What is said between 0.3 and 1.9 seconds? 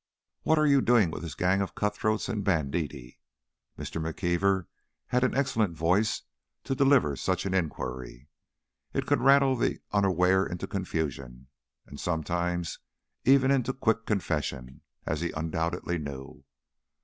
"What are you doing with this gang of